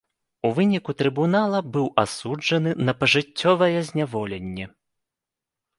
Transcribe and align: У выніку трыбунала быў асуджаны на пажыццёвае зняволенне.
У 0.47 0.49
выніку 0.59 0.95
трыбунала 1.01 1.59
быў 1.75 1.85
асуджаны 2.05 2.71
на 2.89 2.93
пажыццёвае 3.03 3.77
зняволенне. 3.93 4.65